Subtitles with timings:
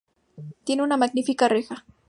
[0.63, 1.85] Tiene una magnífica reja.